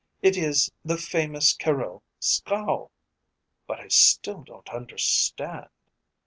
[0.23, 2.89] It is the famous Caryll scowl.
[3.67, 5.67] But I still don't understand."